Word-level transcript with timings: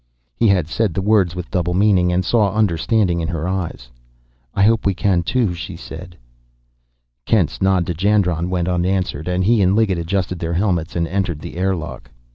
He 0.35 0.47
had 0.47 0.67
said 0.67 0.95
the 0.95 1.01
words 1.03 1.35
with 1.35 1.51
double 1.51 1.75
meaning, 1.75 2.11
and 2.11 2.25
saw 2.25 2.55
understanding 2.55 3.21
in 3.21 3.27
her 3.27 3.47
eyes. 3.47 3.91
"I 4.55 4.63
hope 4.63 4.83
we 4.83 4.95
can, 4.95 5.21
too," 5.21 5.53
she 5.53 5.75
said. 5.75 6.17
Kent's 7.27 7.61
nod 7.61 7.85
to 7.85 7.93
Jandron 7.93 8.49
went 8.49 8.67
unanswered, 8.67 9.27
and 9.27 9.43
he 9.43 9.61
and 9.61 9.75
Liggett 9.75 9.99
adjusted 9.99 10.39
their 10.39 10.53
helmets 10.53 10.95
and 10.95 11.07
entered 11.07 11.37
the 11.39 11.55
airlock. 11.55 12.09